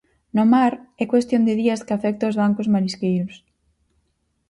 No 0.35 0.43
mar, 0.53 0.73
é 1.01 1.03
cuestión 1.13 1.41
de 1.47 1.57
días 1.61 1.83
que 1.85 1.93
afecte 1.95 2.27
os 2.29 2.39
bancos 2.41 2.69
marisqueiros. 2.73 3.33